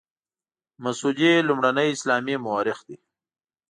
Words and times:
مسعودي 0.83 1.31
لومړنی 1.47 1.87
اسلامي 1.95 2.35
مورخ 2.45 2.79
دی. 2.87 2.97